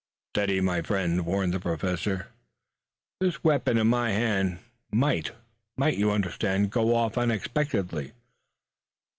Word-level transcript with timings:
"Steady, 0.33 0.61
my 0.61 0.81
friend!" 0.81 1.27
warned 1.27 1.53
the 1.53 1.59
Professor. 1.59 2.29
"This 3.19 3.43
weapon 3.43 3.77
in 3.77 3.85
my 3.85 4.09
hand 4.09 4.57
might 4.91 5.29
might, 5.77 5.95
you 5.99 6.09
understand 6.09 6.71
go 6.71 6.95
off 6.95 7.19
unexpectedly. 7.19 8.11